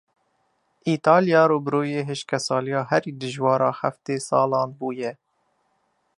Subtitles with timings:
[0.93, 5.11] Îtalya rûbirûyê hişkesaliya herî dijwar a heftê salan bûye.